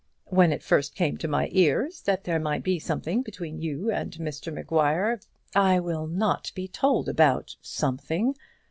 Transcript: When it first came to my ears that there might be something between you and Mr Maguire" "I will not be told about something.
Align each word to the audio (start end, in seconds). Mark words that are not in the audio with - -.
When 0.31 0.51
it 0.51 0.63
first 0.63 0.95
came 0.95 1.17
to 1.17 1.27
my 1.27 1.47
ears 1.51 2.01
that 2.07 2.23
there 2.23 2.39
might 2.39 2.63
be 2.63 2.79
something 2.79 3.21
between 3.21 3.59
you 3.61 3.91
and 3.91 4.11
Mr 4.13 4.51
Maguire" 4.51 5.19
"I 5.55 5.79
will 5.79 6.07
not 6.07 6.51
be 6.55 6.67
told 6.67 7.07
about 7.07 7.55
something. 7.61 8.33